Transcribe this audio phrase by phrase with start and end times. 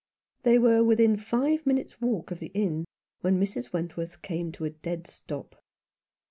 [0.41, 2.85] They were within five minutes' walk of the inn
[3.19, 3.71] when Mrs.
[3.71, 5.63] Wentworth came to a dead stop.